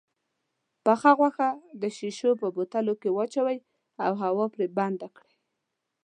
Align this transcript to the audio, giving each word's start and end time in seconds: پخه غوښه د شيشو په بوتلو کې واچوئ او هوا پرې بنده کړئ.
پخه 0.85 1.11
غوښه 1.19 1.49
د 1.81 1.83
شيشو 1.97 2.31
په 2.41 2.47
بوتلو 2.55 2.93
کې 3.01 3.09
واچوئ 3.13 3.57
او 4.05 4.11
هوا 4.23 4.45
پرې 4.53 4.67
بنده 4.77 5.07
کړئ. 5.15 5.33